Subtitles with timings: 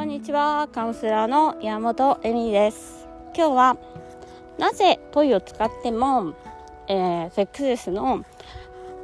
[0.00, 3.06] こんにちはカウンセラーの山本恵美です。
[3.36, 3.76] 今日は
[4.58, 6.32] なぜトイを使っても、
[6.88, 8.24] えー、セックスレスの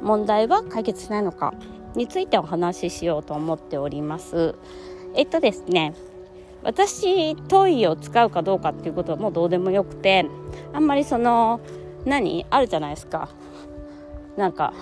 [0.01, 1.53] 問題は解決しないのか
[1.93, 4.55] についてお話ししようと思っております。
[5.13, 5.93] えっとですね
[6.63, 10.25] 私トイを使うかどうかっていうことはもうどうでもよくて
[10.73, 11.61] あんまりその
[12.05, 12.47] 何？
[12.49, 13.29] あるじゃないですか。
[14.35, 14.73] なんか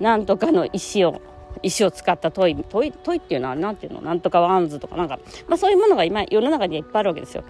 [0.00, 1.22] なんとかの石を
[1.62, 4.00] 石を使ったトイトイトイっていうのは何ていうの？
[4.00, 7.44] なんとかワンズとかなんか、まあ、そういうものが今世の中にはいっぱいあるわけですよ。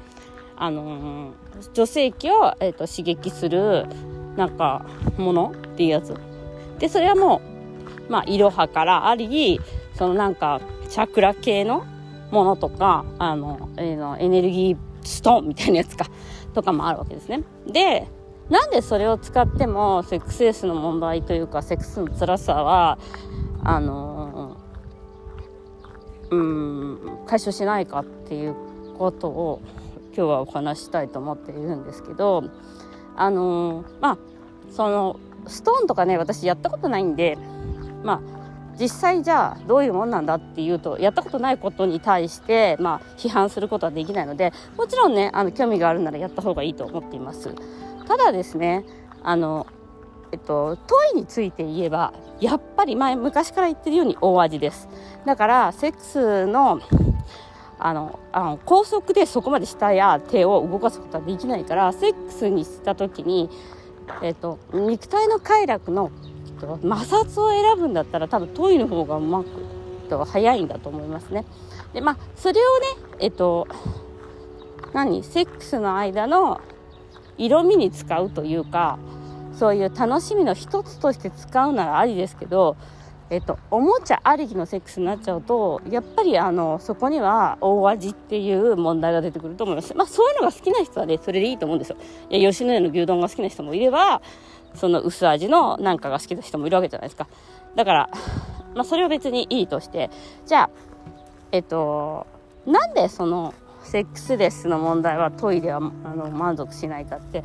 [0.56, 3.86] あのー、女性器を、えーと、刺激する
[4.36, 4.84] なんか
[5.16, 6.14] ものっていうやつ
[6.78, 7.40] でそれはも
[8.08, 9.60] うまあいろはからあり
[9.94, 11.84] そのなんかチャクラ系の
[12.30, 16.06] ものとかあの、えー、エネルギーストーンみたいなやつか
[16.54, 17.42] とかもあるわけですね。
[17.66, 18.06] で
[18.48, 22.98] なんでそれを使ってもセックスレスの問題というかセックスの辛さは
[23.64, 24.56] あの
[26.30, 28.56] うん解消しないかっていう
[28.98, 29.60] ことを
[30.14, 32.44] 今日はお話したいと思っているんですけど
[33.16, 34.18] あのまあ
[34.70, 37.36] そのストーンとかね私やったことないんで
[38.02, 38.20] まあ
[38.80, 47.54] 実際じゃあどういうもんなんだっていうとやったことないことに対して、まあ、批判することはできないのでもちろんねあの興味があるならやった方がいいと思っています。
[48.06, 48.84] ただですね
[49.22, 49.66] あの
[50.32, 54.88] えっと、トイについて言えばやっぱり前昔から言ってるように大味です。
[55.24, 56.80] だからセックスの
[57.78, 63.50] あのあの高速でそこまで舌や手を動かすことはできないからセックスにした時に、
[64.22, 66.12] えっと、肉体の快楽の、
[66.46, 69.48] えっと、摩擦を選ぶんだったら多分トイの方がうまく、
[70.04, 71.44] えっと、早いんだと思いますね。
[71.92, 72.86] でまあそれをね
[73.18, 73.66] えっと
[74.92, 75.24] 何？
[75.24, 76.60] セックスの間の
[77.36, 78.98] 色味に使うというか
[79.62, 82.76] そういう楽しみの一つとして使うならありですけど、
[83.30, 91.96] えっと、おもちゃありきのセックスになっちゃうとやっぱりあのそこには大味っていう問題が出てくると思います、まあ、そういうのが好きな人はねそれでいいと思うんですよ。
[92.28, 94.20] いや吉野家の牛丼が好きな人もいれば
[94.74, 97.28] その薄味のなんかが好きな人もいるわけじゃないですか。
[97.76, 98.10] だから、
[98.74, 100.10] まあ、それは別にいいとして。
[100.44, 100.70] じゃあ
[101.52, 102.26] えっと
[102.66, 105.80] なんでそのセックスレスの問題はトイレはあ
[106.16, 107.44] の満足しないかって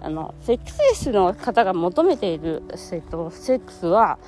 [0.00, 4.18] あのセックスレスの方が求めている、えっと、セックスは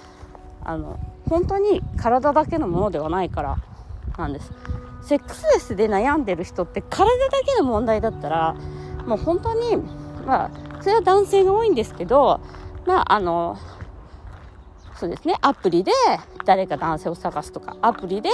[0.62, 0.98] あの
[1.28, 3.56] 本当に体だけのものではないから
[4.18, 4.52] なんです。
[5.02, 8.54] セックスレスで悩んでる人って体だけの問題だったら
[9.06, 9.76] もう本当に
[10.26, 10.50] まあ
[10.82, 12.40] それは男性が多いんですけど
[12.86, 13.58] まああの
[14.96, 15.92] そうですねアプリで
[16.44, 18.28] 誰か男性を探すとかアプリで、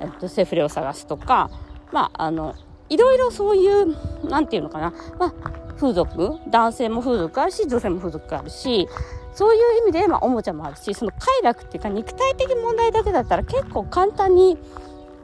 [0.00, 1.50] えっと、セフレを探すとか
[1.92, 2.54] まああの
[2.90, 3.96] いろいろそういう
[4.28, 6.38] 何て言うのかな、まあ、風俗。
[6.48, 8.88] 男性も風俗あるし女性も風俗あるし
[9.32, 14.58] そういう意味で、まあ、おもちゃもあるしその快楽っていうか肉体的問題だけだったら結構簡単に、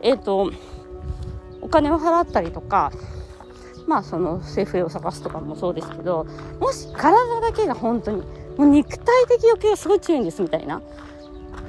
[0.00, 0.50] えーと、
[1.60, 2.92] お金を払ったりとか
[3.86, 6.26] まあそのセーフを探すとかもそうですけど
[6.60, 8.22] もし体だけが本当に
[8.56, 10.80] もう肉体的欲求がすごい強いんですみたいな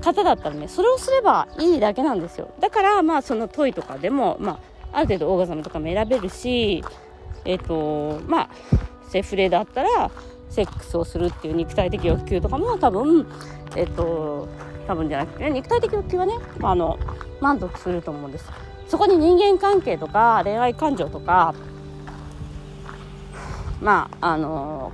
[0.02, 2.54] 方だったらねそれをすればいいだけなんですよ。
[2.60, 6.84] だからまあそのトイとかでもまあある程度オーガザムとかも選べるし
[7.46, 8.50] えっ、ー、とまあ
[9.10, 10.12] セフレだったら
[10.50, 13.28] セックスをするっていう肉体的欲求とかも多分
[13.76, 14.48] えっ、ー、と
[14.88, 16.98] 多分じゃなくて、ね、肉体的欲求はね、まあ、あの
[17.42, 18.50] 満足すると思うんです。
[18.88, 21.54] そこに人間関係とか恋愛感情とか
[23.82, 24.92] まああの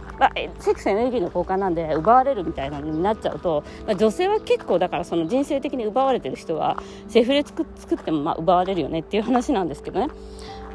[0.59, 10.13] セックスエネルギーの交換なんで奪われるみたいなのになっちゃうと、まあ、女性は結構だからその人生的に奪われてる人はセフレ作ってもまあ奪われるよねっていう話なんですけどね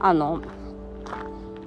[0.00, 0.42] あの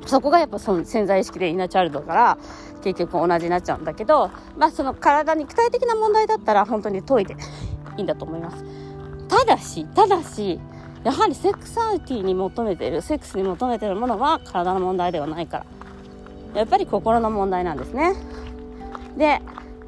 [0.06, 2.38] そこがやっぱその潜在意識でイナチャイルドから
[2.82, 7.34] 結局同じになっちゃうんだけど、まあその体に具体的な問題だったら本当に解いて
[7.98, 8.64] いいんだと思います。
[9.28, 10.60] ただし、ただし、
[11.04, 15.66] やはりセクサリティに求めている、セックスに求めているものは体の問題ではないから。
[16.54, 18.14] やっぱり心の問題なんですね。
[19.18, 19.42] で、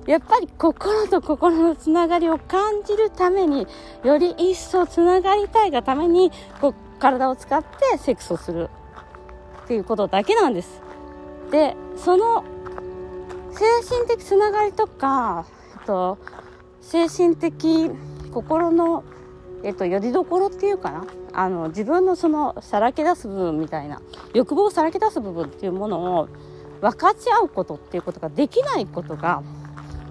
[0.05, 3.67] やっぱり心と心のつながりを感じるために、
[4.03, 8.69] より一層つながりたいがために、こう体を使ってセックスをする
[9.63, 10.81] っていうことだけなんです。
[11.51, 12.43] で、その
[13.53, 16.17] 精神的つながりとか、えっと、
[16.81, 17.91] 精神的
[18.31, 19.03] 心の、
[19.63, 24.01] えっと、よりどころっていうかなあの自分のそのさらけ出す部分みたいな
[24.33, 26.29] 欲望をさらけ出す部分っていうものを
[26.83, 29.41] 分かち合うことっていうことができないことが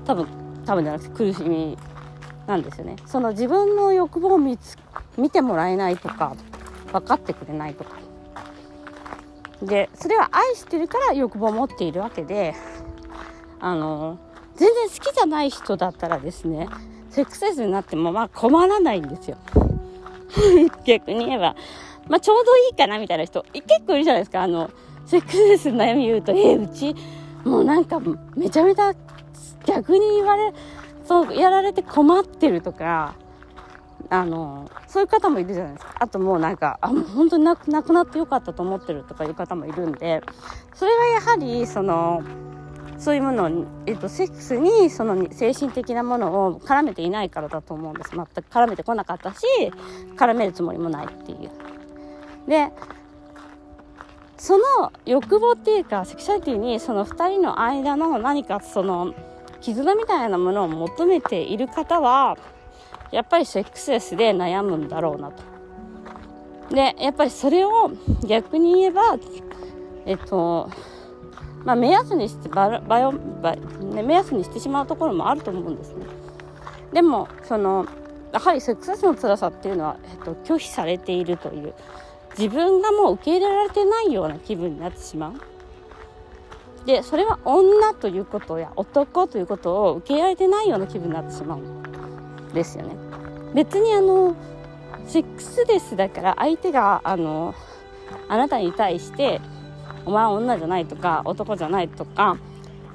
[0.06, 0.26] 多分
[0.64, 1.76] 多分じゃなくて苦しみ
[2.46, 2.96] なんですよね。
[3.04, 4.78] その自分の欲望を見つ
[5.18, 6.34] 見てもらえないとか
[6.90, 7.90] 分かってくれないとか。
[9.62, 12.54] でそれは愛してるから欲望を持っているわけで
[13.60, 14.18] あの
[14.56, 16.68] 全然好きじゃない人だったらですね
[17.10, 19.36] セックスレスになってもまあ困らないんですよ。
[20.86, 21.54] 逆に言えば
[22.08, 24.42] まあ、ちょうどいいかなみたいな人結構いるじゃないですか。
[24.42, 24.70] あの
[25.06, 26.94] セックスレスの悩み言うとえー、うち
[27.44, 28.00] もうなんか
[28.36, 28.94] めちゃめちゃ
[29.66, 30.52] 逆に言われ
[31.04, 33.14] そうやられて困ってるとか
[34.10, 35.94] あのそういう方もいるじゃないですか。
[36.00, 40.22] あともうなんかあもう本当になくなってよかったと思ってるとかいう方もいるんで
[40.74, 42.22] それはやはりその
[42.98, 48.10] そういうものを、えっと、セックスにその精神的なものを絡めていないからだと思うんです。
[48.10, 49.44] 全く絡めてこなかったし
[50.16, 51.50] 絡めるつもりもないっていう。
[52.46, 52.70] で
[54.42, 59.14] その欲望っていうかセクシャリティにその2人の間の何かその
[59.60, 62.36] 絆みたいなものを求めている方は
[63.12, 65.44] やっぱりセックスレスで悩むんだろうなと。
[66.74, 67.92] でやっぱりそれを
[68.26, 69.16] 逆に言えば
[70.06, 70.68] えっと
[71.64, 76.04] まあ、目安にしてババイオバ、ね、目安にしてしまうところもあると思うんですね。
[76.92, 77.86] でもその
[78.32, 81.74] やはりセックスレスの辛さっていうのは、えっと、拒否されているという
[82.38, 85.32] 自分がもう受け入れられてないような気分になってしまう。
[86.86, 92.96] でそれは女ということや男ということを受け入れられてないような気分になってしまうんですよね。
[93.54, 94.34] 別にあの
[95.06, 97.54] セックスレスだから相手があの
[98.28, 99.40] あなたに対して
[100.04, 102.36] お前は女じゃないとか男じゃないとか、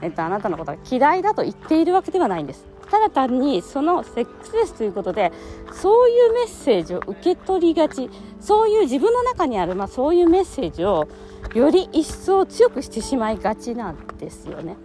[0.01, 5.31] えっと、あなたのことが嫌いだと言っているわけではないんですただ単にそのセックスレスということで
[5.73, 8.09] そういうメッセージを受け取りがち。
[8.39, 11.07] そういう自分の中にある、まあ、そういうメッセージを
[11.53, 14.77] より一層強くしてしまいがちなんですよね。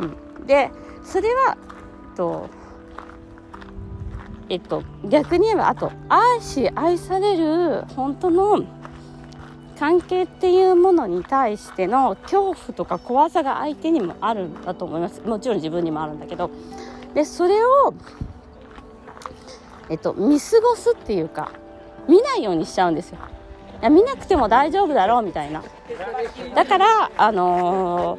[0.00, 0.70] うん、で
[1.04, 1.56] それは
[2.16, 2.48] と
[4.48, 8.64] えっと逆に言えばあと愛し愛される本当の
[9.78, 15.20] 関係っていうものに対しての恐怖とか怖さが相手にもあるんだと思います。
[15.22, 16.50] もちろん自分にもあるんだけど
[17.14, 17.94] でそれを、
[19.90, 21.52] えっと、見過ごすっていうか
[22.08, 23.18] 見ないようにしちゃうんですよ。
[23.80, 25.62] いや見なくても大丈夫だろうみたいな。
[26.54, 28.16] だからあの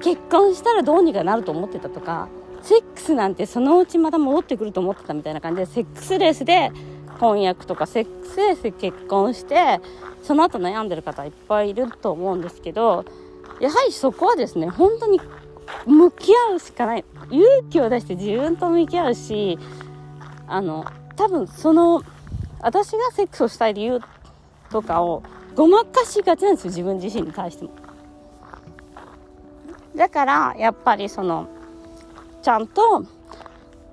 [0.00, 2.28] ー、結婚したらどうにかなると思ってたとか
[2.62, 6.72] セックスなんてそのうちまた戻ってくると思ってたみたいな感じでセックスレースで
[7.18, 9.80] 婚約とかセックスレースで結婚して
[10.22, 13.04] その後悩んでる方いっぱいいると思うんですけど
[13.60, 15.20] やはりそこはですね本当に
[15.86, 19.58] 向き合うしかない勇気を出して自分と向き合うし
[20.46, 20.84] あの
[21.16, 22.02] 多分その
[22.60, 24.00] 私がセックスをしたい理由
[24.70, 25.22] とかを
[25.54, 27.70] ごまかしがちなんですよ自分自身に対しても。
[29.94, 31.48] だからやっぱりその
[32.42, 33.04] ちゃんと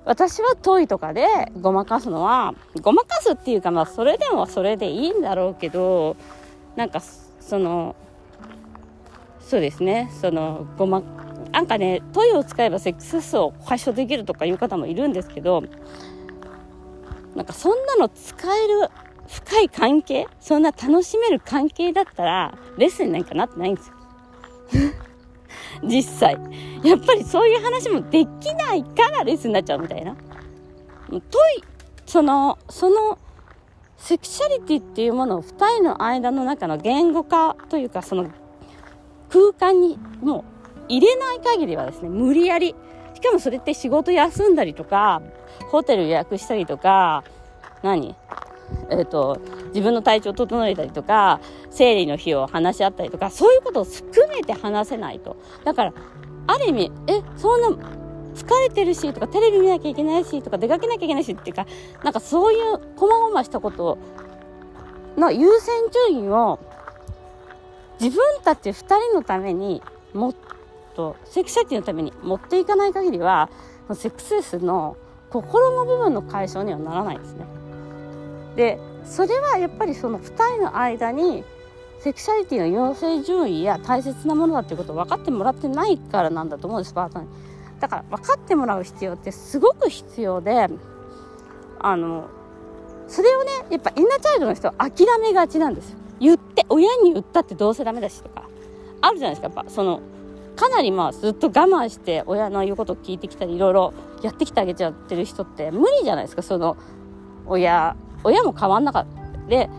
[0.04, 1.26] 私は問いとかで
[1.60, 6.16] ごまかすのはごまかすっていうかまあそれでもそれでいいんだろうけど
[6.76, 7.00] なんか
[7.40, 7.96] その
[9.40, 11.02] そうですねそのごま
[11.56, 15.64] なんかね問いを使えばセックススを解消できるとかいう方もいるんですけど
[17.34, 18.90] なんかそんなの使える
[19.26, 23.94] 深い関係そんな楽しめる関係だったらレッスンなんかなってないんですよ
[25.82, 26.38] 実際。
[26.82, 30.14] やっぱりそういう話もできないからレッスンになっちゃうみたいな。
[30.14, 31.20] とい、
[32.06, 33.18] その、その、
[33.98, 38.26] セクシャリティっていうものを二人の間の中の言語化というか、その
[39.28, 40.55] 空間にもう
[40.88, 42.74] 入れない限りはですね、無理やり。
[43.14, 45.22] しかもそれって仕事休んだりとか、
[45.70, 47.24] ホテル予約したりとか、
[47.82, 48.14] 何？
[48.90, 51.40] えっ、ー、と、自分の体調を整えたりとか、
[51.70, 55.36] 生理の日を話し合ったりとか、そういうことを含めて話せないと。
[55.64, 55.92] だから、
[56.48, 57.68] ある意味、え、そんな、
[58.36, 61.66] 疲れてるしとか、テレビ見なきゃいけないしとか、出かけなきゃいけないしっていうか、
[62.04, 63.98] なんかそういう細々したこと
[65.16, 65.74] の優先
[66.10, 66.58] 順位を
[67.98, 70.34] 自分たち2人のためにもっ
[70.96, 73.50] とセクシャリティのために持っていかない限りは
[73.94, 74.96] セックスレスの
[75.30, 77.44] 心の部分の解消にはならないですね。
[78.56, 81.44] でそれはやっぱりその2人の間に
[82.00, 87.30] セクシャリティの養成順位や大切なものだっていうことを分かってもらってないからなんだと思うんですパートナーに。
[87.80, 90.68] だから分かってもらう必要ってすごく必要で
[91.78, 92.28] あの
[93.06, 95.98] それをねやっぱインナーチャイルドの人は諦めがちなんですよ。
[96.18, 98.48] 言って親に言ったってどうせダメだしとか。
[99.02, 100.00] あるじゃないですかやっぱその
[100.56, 106.76] かなりまあずっと我慢して親の言うことを聞いてきたりいろいろやってきてあげちゃってる人って無理じゃないですかその
[107.46, 107.96] 親。
[108.24, 109.48] 親も変わんなかった。
[109.48, 109.70] で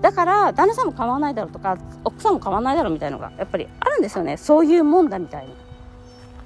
[0.00, 4.36] だから旦那さんも変わらないだろうとか奥さんも変わらないだろうみたいなのがやっぱりあるんですよね。
[4.36, 5.48] そういうもんだみたい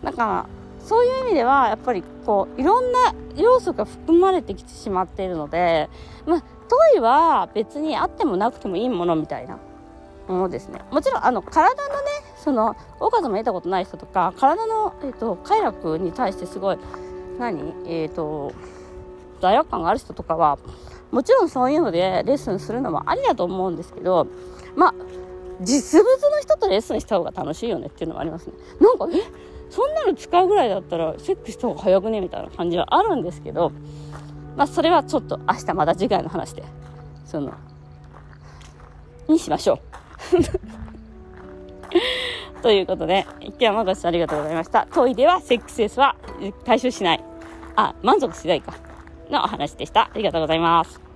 [0.03, 0.11] な。
[0.11, 0.47] だか
[0.81, 5.91] そういう意味ではやっぱりこういろんな要素が含まれてきてしまっているので、
[6.27, 9.59] まあ、トイは別にあってもなくてもいいものみたいな
[10.27, 10.81] ものですね。
[10.91, 12.07] もちろんあの体のね
[12.43, 16.79] そのオーガズム得たことない人とか体の、えーと、快楽に対してすごい
[17.39, 17.75] 何？
[17.87, 18.53] えっ、ー、と
[19.41, 20.59] 罪悪感がある人とかは、
[21.11, 24.27] もちろんそういうのでレッスンするのもありだと思うんですけど、
[24.77, 24.95] まあ、
[25.61, 28.53] 実物の人とレッスンした方が楽しいよねっていうのもありますね。
[28.81, 29.21] なんか、え？
[29.71, 33.71] そんなの使うぐらいだったら、セックスした方が早くねみたいな感じはあるんですけど、
[34.57, 36.65] まあ、それはちょっと明日また次回の話で、
[37.25, 37.55] その、
[39.29, 39.79] にしましょう。
[42.63, 43.27] ということで、
[43.59, 44.87] 今日もご視聴ありがとうございました。
[44.93, 46.17] トイレはセックスレスは
[46.67, 47.25] 回収しない。
[47.77, 48.75] あ、満足しないか。
[49.31, 50.03] のお話でした。
[50.03, 51.10] ありがとうございます。